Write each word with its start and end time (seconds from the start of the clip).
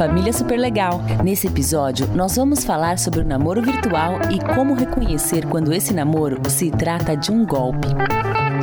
família 0.00 0.32
super 0.32 0.58
legal. 0.58 1.02
Nesse 1.22 1.46
episódio, 1.46 2.08
nós 2.14 2.34
vamos 2.34 2.64
falar 2.64 2.98
sobre 2.98 3.20
o 3.20 3.24
namoro 3.24 3.60
virtual 3.60 4.14
e 4.30 4.38
como 4.54 4.72
reconhecer 4.72 5.44
quando 5.44 5.74
esse 5.74 5.92
namoro 5.92 6.40
se 6.48 6.70
trata 6.70 7.14
de 7.14 7.30
um 7.30 7.44
golpe. 7.44 7.88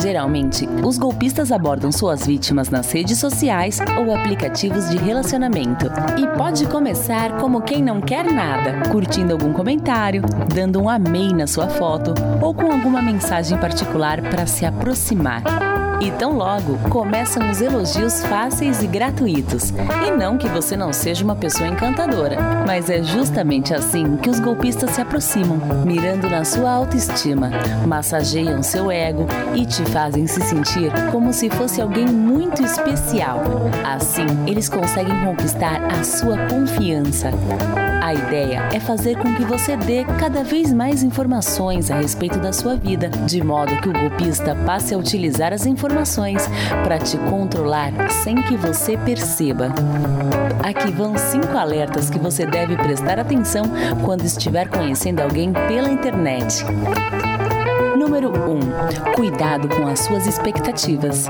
Geralmente, 0.00 0.64
os 0.84 0.96
golpistas 0.96 1.50
abordam 1.50 1.90
suas 1.90 2.24
vítimas 2.24 2.70
nas 2.70 2.92
redes 2.92 3.18
sociais 3.18 3.80
ou 3.98 4.14
aplicativos 4.14 4.88
de 4.88 4.96
relacionamento. 4.96 5.86
E 6.16 6.38
pode 6.38 6.66
começar 6.66 7.36
como 7.38 7.62
quem 7.62 7.82
não 7.82 8.00
quer 8.00 8.30
nada, 8.30 8.88
curtindo 8.90 9.32
algum 9.32 9.52
comentário, 9.52 10.22
dando 10.54 10.80
um 10.80 10.88
amei 10.88 11.32
na 11.32 11.48
sua 11.48 11.68
foto 11.68 12.14
ou 12.40 12.54
com 12.54 12.70
alguma 12.70 13.02
mensagem 13.02 13.58
particular 13.58 14.22
para 14.22 14.46
se 14.46 14.64
aproximar. 14.64 15.42
E 16.00 16.10
tão 16.10 16.36
logo 16.36 16.76
começam 16.90 17.50
os 17.50 17.60
elogios 17.60 18.24
fáceis 18.24 18.82
e 18.82 18.86
gratuitos. 18.86 19.70
E 20.06 20.10
não 20.10 20.36
que 20.36 20.48
você 20.48 20.76
não 20.76 20.92
seja 20.92 21.24
uma 21.24 21.36
pessoa 21.36 21.68
encantadora, 21.68 22.36
mas 22.66 22.90
é 22.90 23.02
justamente 23.02 23.72
assim 23.72 24.16
que 24.16 24.28
os 24.28 24.40
golpistas 24.40 24.90
se 24.90 25.00
aproximam, 25.00 25.58
mirando 25.84 26.28
na 26.28 26.44
sua 26.44 26.70
autoestima, 26.72 27.50
massageiam 27.86 28.62
seu 28.62 28.90
ego 28.90 29.26
e 29.54 29.64
te 29.64 29.84
fazem 29.86 30.26
se 30.26 30.40
sentir 30.42 30.90
como 31.10 31.32
se 31.32 31.48
fosse 31.48 31.80
alguém 31.80 32.06
muito 32.06 32.62
especial. 32.62 33.40
Assim, 33.84 34.26
eles 34.46 34.68
conseguem 34.68 35.24
conquistar 35.24 35.80
a 35.84 36.02
sua 36.02 36.36
confiança. 36.48 37.30
A 38.02 38.12
ideia 38.12 38.68
é 38.72 38.78
fazer 38.78 39.16
com 39.16 39.34
que 39.34 39.44
você 39.44 39.76
dê 39.78 40.04
cada 40.18 40.44
vez 40.44 40.70
mais 40.72 41.02
informações 41.02 41.90
a 41.90 41.96
respeito 41.96 42.38
da 42.38 42.52
sua 42.52 42.76
vida, 42.76 43.08
de 43.08 43.42
modo 43.42 43.80
que 43.80 43.88
o 43.88 43.92
golpista 43.92 44.54
passe 44.66 44.94
a 44.94 44.98
utilizar 44.98 45.54
as 45.54 45.64
informações 45.64 45.83
para 46.82 46.98
te 46.98 47.18
controlar 47.18 47.92
sem 48.22 48.36
que 48.42 48.56
você 48.56 48.96
perceba. 48.96 49.68
Aqui 50.62 50.90
vão 50.90 51.16
cinco 51.18 51.56
alertas 51.56 52.08
que 52.08 52.18
você 52.18 52.46
deve 52.46 52.76
prestar 52.76 53.18
atenção 53.18 53.64
quando 54.04 54.24
estiver 54.24 54.68
conhecendo 54.68 55.20
alguém 55.20 55.52
pela 55.52 55.90
internet. 55.90 56.64
Número 57.96 58.30
1. 58.30 58.50
Um, 58.50 59.14
cuidado 59.14 59.68
com 59.68 59.86
as 59.86 60.00
suas 60.00 60.26
expectativas. 60.26 61.26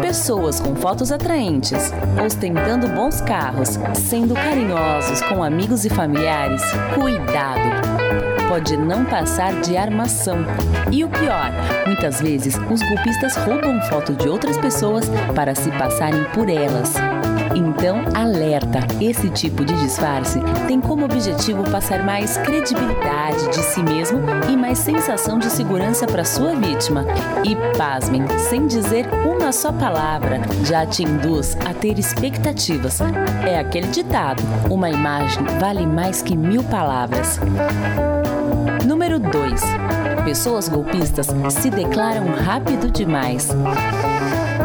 Pessoas 0.00 0.60
com 0.60 0.74
fotos 0.74 1.12
atraentes, 1.12 1.92
ostentando 2.24 2.88
bons 2.88 3.20
carros, 3.20 3.78
sendo 3.94 4.34
carinhosos 4.34 5.20
com 5.22 5.42
amigos 5.42 5.84
e 5.84 5.90
familiares, 5.90 6.62
cuidado! 6.94 8.39
Pode 8.50 8.76
não 8.76 9.04
passar 9.04 9.60
de 9.60 9.76
armação. 9.76 10.38
E 10.90 11.04
o 11.04 11.08
pior, 11.08 11.52
muitas 11.86 12.20
vezes 12.20 12.56
os 12.68 12.82
golpistas 12.82 13.36
roubam 13.36 13.80
foto 13.82 14.12
de 14.12 14.28
outras 14.28 14.58
pessoas 14.58 15.08
para 15.36 15.54
se 15.54 15.70
passarem 15.70 16.24
por 16.34 16.48
elas. 16.48 16.94
Então, 17.54 18.02
alerta! 18.12 18.80
Esse 19.00 19.30
tipo 19.30 19.64
de 19.64 19.72
disfarce 19.74 20.40
tem 20.66 20.80
como 20.80 21.04
objetivo 21.04 21.62
passar 21.70 22.02
mais 22.02 22.38
credibilidade 22.38 23.50
de 23.50 23.62
si 23.62 23.84
mesmo 23.84 24.20
e 24.50 24.56
mais 24.56 24.78
sensação 24.78 25.38
de 25.38 25.48
segurança 25.48 26.04
para 26.04 26.24
sua 26.24 26.56
vítima. 26.56 27.04
E 27.44 27.54
pasmem, 27.78 28.26
sem 28.48 28.66
dizer 28.66 29.06
uma 29.24 29.52
só 29.52 29.70
palavra, 29.70 30.40
já 30.64 30.84
te 30.84 31.04
induz 31.04 31.56
a 31.64 31.72
ter 31.72 32.00
expectativas. 32.00 32.98
É 33.46 33.60
aquele 33.60 33.86
ditado: 33.86 34.42
uma 34.68 34.90
imagem 34.90 35.44
vale 35.60 35.86
mais 35.86 36.20
que 36.20 36.36
mil 36.36 36.64
palavras. 36.64 37.38
Número 38.86 39.18
2. 39.18 39.60
Pessoas 40.24 40.68
golpistas 40.68 41.28
se 41.50 41.70
declaram 41.70 42.26
rápido 42.28 42.90
demais. 42.90 43.48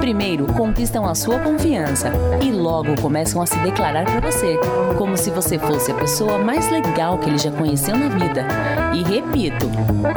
Primeiro, 0.00 0.46
conquistam 0.54 1.08
a 1.08 1.14
sua 1.14 1.38
confiança 1.38 2.10
e 2.42 2.50
logo 2.50 3.00
começam 3.00 3.40
a 3.40 3.46
se 3.46 3.56
declarar 3.60 4.04
para 4.04 4.32
você, 4.32 4.58
como 4.98 5.16
se 5.16 5.30
você 5.30 5.58
fosse 5.60 5.92
a 5.92 5.94
pessoa 5.94 6.38
mais 6.38 6.68
legal 6.70 7.18
que 7.18 7.30
ele 7.30 7.38
já 7.38 7.52
conheceu 7.52 7.96
na 7.96 8.08
vida. 8.08 8.44
E 8.92 9.02
repito, 9.04 9.70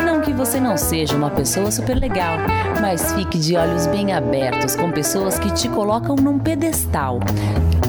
não 0.04 0.22
que 0.22 0.34
você 0.34 0.60
não 0.60 0.76
seja 0.76 1.16
uma 1.16 1.30
pessoa 1.30 1.70
super 1.70 2.00
legal, 2.00 2.38
mas 2.82 3.14
fique 3.14 3.38
de 3.38 3.56
olhos 3.56 3.86
bem 3.86 4.12
abertos 4.12 4.76
com 4.76 4.92
pessoas 4.92 5.38
que 5.38 5.54
te 5.54 5.70
colocam 5.70 6.16
num 6.16 6.40
pedestal, 6.40 7.20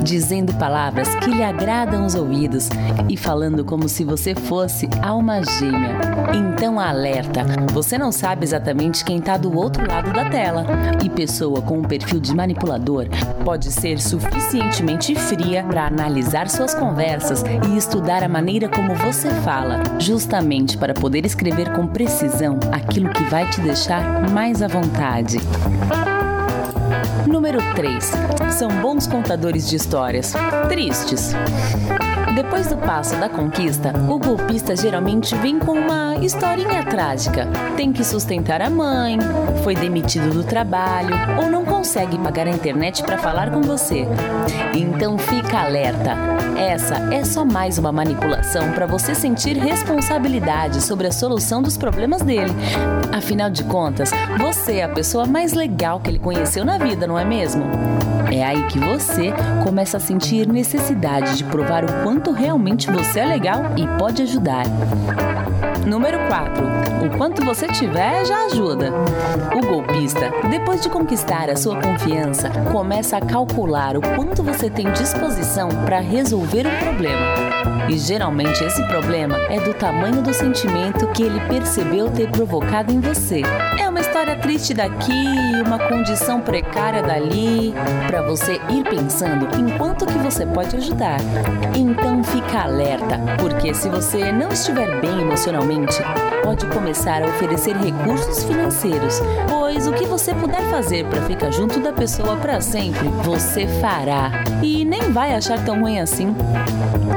dizendo 0.02 0.54
palavras 0.54 1.14
que 1.16 1.30
lhe 1.30 1.42
agradam 1.42 2.06
os 2.06 2.14
ouvidos 2.14 2.68
e 3.08 3.16
falando 3.16 3.64
como 3.64 3.88
se 3.88 4.04
você 4.04 4.34
fosse 4.34 4.88
alma 5.02 5.42
gêmea. 5.42 5.96
Então 6.34 6.78
alerta, 6.78 7.44
você 7.72 7.98
não 7.98 8.12
sabe 8.12 8.44
exatamente 8.44 9.04
quem 9.04 9.18
está 9.18 9.36
do 9.36 9.56
outro 9.56 9.86
lado 9.86 10.12
da 10.12 10.28
tela 10.28 10.64
e 11.04 11.08
pessoa 11.08 11.60
com 11.62 11.78
um 11.78 11.82
perfil 11.82 12.20
de 12.20 12.34
manipulador 12.34 13.06
pode 13.44 13.70
ser 13.70 14.00
suficientemente 14.00 15.14
fria 15.14 15.62
para 15.62 15.86
analisar 15.86 16.48
suas 16.48 16.74
conversas 16.74 17.44
e 17.68 17.76
estudar 17.76 18.22
a 18.22 18.28
maneira 18.28 18.68
como 18.68 18.94
você 18.94 19.30
fala, 19.42 19.82
justamente 19.98 20.76
para 20.76 20.94
poder 20.94 21.24
escrever 21.24 21.72
com 21.72 21.86
precisão 21.86 22.58
aquilo 22.72 23.10
que 23.10 23.22
vai 23.24 23.48
te 23.48 23.60
deixar 23.60 24.28
mais 24.30 24.62
à 24.62 24.68
vontade. 24.68 25.38
Número 27.26 27.58
3. 27.74 28.12
São 28.56 28.68
bons 28.80 29.06
contadores 29.06 29.68
de 29.68 29.76
histórias. 29.76 30.32
Tristes. 30.68 31.32
Depois 32.34 32.66
do 32.66 32.76
passo 32.76 33.16
da 33.16 33.28
conquista, 33.28 33.92
o 34.08 34.18
golpista 34.18 34.76
geralmente 34.76 35.34
vem 35.36 35.58
com 35.58 35.72
uma 35.72 36.16
historinha 36.16 36.84
trágica. 36.84 37.46
Tem 37.76 37.92
que 37.92 38.04
sustentar 38.04 38.60
a 38.60 38.68
mãe, 38.68 39.18
foi 39.62 39.74
demitido 39.74 40.30
do 40.30 40.44
trabalho 40.44 41.14
ou 41.38 41.50
não 41.50 41.64
consegue 41.64 42.18
pagar 42.18 42.46
a 42.46 42.50
internet 42.50 43.02
para 43.02 43.16
falar 43.16 43.50
com 43.50 43.62
você. 43.62 44.06
Então 44.74 45.16
fica 45.16 45.64
alerta. 45.64 46.14
Essa 46.58 46.96
é 47.14 47.24
só 47.24 47.44
mais 47.44 47.78
uma 47.78 47.92
manipulação 47.92 48.72
para 48.72 48.86
você 48.86 49.14
sentir 49.14 49.56
responsabilidade 49.56 50.82
sobre 50.82 51.06
a 51.06 51.12
solução 51.12 51.62
dos 51.62 51.76
problemas 51.76 52.22
dele. 52.22 52.52
Afinal 53.16 53.50
de 53.50 53.64
contas, 53.64 54.10
você 54.38 54.76
é 54.76 54.84
a 54.84 54.88
pessoa 54.88 55.26
mais 55.26 55.52
legal 55.52 56.00
que 56.00 56.10
ele 56.10 56.18
conheceu 56.18 56.64
na 56.64 56.78
vida, 56.78 57.06
não 57.06 57.18
é 57.18 57.24
mesmo? 57.24 57.64
É 58.36 58.44
aí 58.44 58.64
que 58.64 58.78
você 58.78 59.32
começa 59.64 59.96
a 59.96 60.00
sentir 60.00 60.46
necessidade 60.46 61.38
de 61.38 61.44
provar 61.44 61.86
o 61.86 62.02
quanto 62.02 62.32
realmente 62.32 62.90
você 62.90 63.20
é 63.20 63.24
legal 63.24 63.62
e 63.78 63.86
pode 63.98 64.20
ajudar. 64.20 64.64
Número 65.86 66.18
4. 66.28 66.66
O 67.06 67.16
quanto 67.16 67.42
você 67.42 67.66
tiver 67.66 68.26
já 68.26 68.44
ajuda. 68.44 68.92
O 69.56 69.66
golpista, 69.66 70.30
depois 70.50 70.82
de 70.82 70.90
conquistar 70.90 71.48
a 71.48 71.56
sua 71.56 71.80
confiança, 71.80 72.50
começa 72.70 73.16
a 73.16 73.22
calcular 73.22 73.96
o 73.96 74.02
quanto 74.02 74.42
você 74.42 74.68
tem 74.68 74.92
disposição 74.92 75.70
para 75.86 76.00
resolver 76.00 76.66
um 76.66 76.78
problema. 76.84 77.45
E 77.88 77.98
geralmente 77.98 78.62
esse 78.64 78.82
problema 78.84 79.36
é 79.48 79.60
do 79.60 79.72
tamanho 79.74 80.22
do 80.22 80.34
sentimento 80.34 81.06
que 81.08 81.22
ele 81.22 81.40
percebeu 81.48 82.10
ter 82.10 82.30
provocado 82.30 82.92
em 82.92 83.00
você. 83.00 83.42
É 83.78 83.88
uma 83.88 84.00
história 84.00 84.36
triste 84.36 84.74
daqui, 84.74 85.62
uma 85.64 85.78
condição 85.78 86.40
precária 86.40 87.02
dali, 87.02 87.74
para 88.06 88.22
você 88.22 88.60
ir 88.70 88.84
pensando 88.84 89.48
em 89.56 89.76
quanto 89.78 90.06
que 90.06 90.18
você 90.18 90.44
pode 90.46 90.76
ajudar. 90.76 91.18
Então 91.76 92.22
fica 92.24 92.62
alerta, 92.62 93.20
porque 93.38 93.72
se 93.74 93.88
você 93.88 94.32
não 94.32 94.48
estiver 94.48 95.00
bem 95.00 95.20
emocionalmente, 95.20 96.02
pode 96.46 96.64
começar 96.66 97.24
a 97.24 97.26
oferecer 97.26 97.76
recursos 97.76 98.44
financeiros, 98.44 99.20
pois 99.48 99.88
o 99.88 99.92
que 99.92 100.04
você 100.04 100.32
puder 100.32 100.62
fazer 100.70 101.04
para 101.06 101.20
ficar 101.22 101.50
junto 101.50 101.80
da 101.80 101.92
pessoa 101.92 102.36
para 102.36 102.60
sempre, 102.60 103.08
você 103.24 103.66
fará 103.80 104.30
e 104.62 104.84
nem 104.84 105.10
vai 105.10 105.34
achar 105.34 105.64
tão 105.64 105.80
ruim 105.80 105.98
assim. 105.98 106.32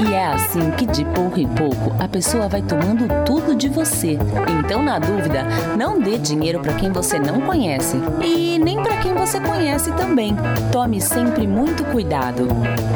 E 0.04 0.16
é 0.16 0.26
assim 0.26 0.72
que 0.72 0.88
de 0.88 1.06
pouco 1.06 1.40
em 1.40 1.48
pouco 1.48 1.96
a 2.00 2.08
pessoa 2.08 2.48
vai 2.48 2.64
tomando 2.64 3.08
tudo 3.24 3.54
de 3.54 3.70
você. 3.70 4.18
Então, 4.60 4.82
na 4.82 4.98
dúvida, 4.98 5.44
não 5.78 6.00
dê 6.00 6.18
dinheiro 6.18 6.60
para 6.60 6.74
quem 6.74 6.92
você 6.92 7.20
não 7.20 7.40
conhece 7.42 7.98
e 8.24 8.58
nem 8.58 8.82
para 8.82 8.98
quem 8.98 9.14
você 9.14 9.40
conhece 9.40 9.92
também. 9.92 10.36
Tome 10.72 11.00
sempre 11.00 11.46
muito 11.46 11.86
cuidado. 11.86 12.48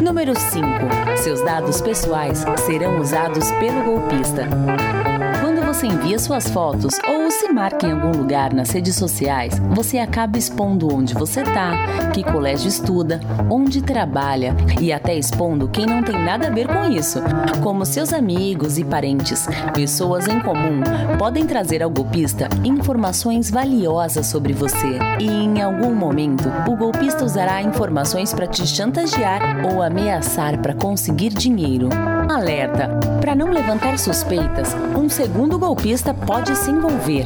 Número 0.01 0.33
5. 0.35 0.67
Seus 1.17 1.43
dados 1.43 1.79
pessoais 1.79 2.43
serão 2.65 2.99
usados 2.99 3.51
pelo 3.51 3.83
golpista 3.83 4.47
você 5.73 5.87
envia 5.87 6.19
suas 6.19 6.47
fotos 6.49 6.93
ou 7.07 7.22
se 7.33 7.49
marca 7.51 7.87
em 7.87 7.91
algum 7.91 8.11
lugar 8.11 8.53
nas 8.53 8.69
redes 8.69 8.95
sociais, 8.95 9.59
você 9.71 9.97
acaba 9.97 10.37
expondo 10.37 10.93
onde 10.93 11.13
você 11.13 11.41
está, 11.41 12.11
que 12.13 12.23
colégio 12.23 12.67
estuda, 12.67 13.19
onde 13.49 13.81
trabalha 13.81 14.55
e 14.79 14.93
até 14.93 15.15
expondo 15.15 15.67
quem 15.67 15.85
não 15.85 16.03
tem 16.03 16.17
nada 16.17 16.47
a 16.47 16.51
ver 16.51 16.67
com 16.67 16.85
isso, 16.91 17.19
como 17.61 17.85
seus 17.85 18.13
amigos 18.13 18.77
e 18.77 18.83
parentes. 18.83 19.47
Pessoas 19.73 20.27
em 20.27 20.39
comum 20.39 20.81
podem 21.17 21.45
trazer 21.45 21.81
ao 21.81 21.89
golpista 21.89 22.47
informações 22.63 23.49
valiosas 23.49 24.27
sobre 24.27 24.53
você 24.53 24.99
e 25.19 25.27
em 25.27 25.61
algum 25.61 25.93
momento 25.93 26.51
o 26.67 26.75
golpista 26.75 27.25
usará 27.25 27.61
informações 27.61 28.31
para 28.31 28.47
te 28.47 28.65
chantagear 28.67 29.65
ou 29.65 29.81
ameaçar 29.81 30.59
para 30.59 30.75
conseguir 30.75 31.29
dinheiro. 31.29 31.89
Alerta! 32.29 32.89
Para 33.19 33.35
não 33.35 33.49
levantar 33.49 33.97
suspeitas, 33.97 34.75
um 34.97 35.09
segundo 35.09 35.57
golpista 35.57 36.13
pode 36.13 36.55
se 36.55 36.69
envolver. 36.69 37.22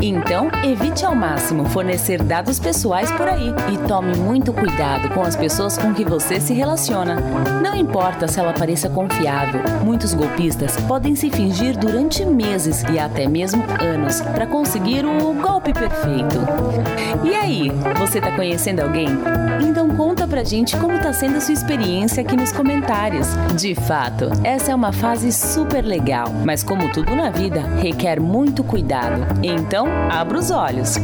Então, 0.00 0.48
evite 0.64 1.04
ao 1.04 1.14
máximo 1.14 1.64
fornecer 1.66 2.22
dados 2.22 2.58
pessoais 2.58 3.10
por 3.12 3.28
aí 3.28 3.52
e 3.72 3.78
tome 3.86 4.16
muito 4.16 4.52
cuidado 4.52 5.08
com 5.10 5.22
as 5.22 5.36
pessoas 5.36 5.76
com 5.76 5.92
que 5.92 6.04
você 6.04 6.40
se 6.40 6.52
relaciona. 6.54 7.16
Não 7.62 7.74
importa 7.74 8.26
se 8.26 8.38
ela 8.40 8.52
pareça 8.52 8.88
confiável, 8.88 9.60
muitos 9.84 10.14
golpistas 10.14 10.76
podem 10.88 11.14
se 11.14 11.30
fingir 11.30 11.76
durante 11.76 12.24
meses 12.24 12.82
e 12.92 12.98
até 12.98 13.26
mesmo 13.26 13.62
anos 13.80 14.20
para 14.20 14.46
conseguir 14.46 15.04
o 15.04 15.34
golpe 15.34 15.72
perfeito. 15.72 16.38
E 17.24 17.34
aí, 17.34 17.70
você 17.98 18.18
está 18.18 18.32
conhecendo 18.32 18.80
alguém? 18.80 19.08
Então 19.62 19.88
conta 19.90 20.26
pra 20.26 20.42
gente 20.42 20.76
como 20.76 20.94
está 20.94 21.12
sendo 21.12 21.36
a 21.36 21.40
sua 21.40 21.52
experiência 21.52 22.22
aqui 22.22 22.36
nos 22.36 22.52
comentários. 22.52 23.28
De 23.56 23.74
fato, 23.74 24.30
essa 24.42 24.72
é 24.72 24.74
uma 24.74 24.92
fase 24.92 25.30
super 25.32 25.84
legal, 25.84 26.28
mas 26.44 26.62
como 26.62 26.90
tudo 26.90 27.14
na 27.14 27.30
vida, 27.30 27.60
requer 27.80 28.20
muito 28.20 28.64
cuidado. 28.64 29.26
Então, 29.42 29.86
abra 30.10 30.38
os 30.38 30.50
olhos. 30.50 30.96